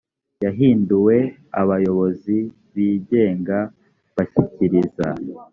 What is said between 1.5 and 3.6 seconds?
abayobozi b ibigega